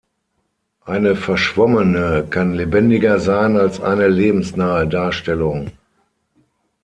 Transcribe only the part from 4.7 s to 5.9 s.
Darstellung.